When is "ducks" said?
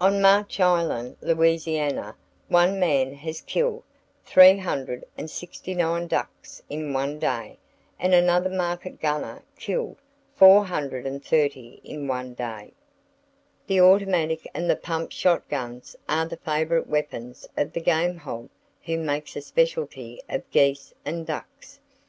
6.06-6.62, 21.26-21.80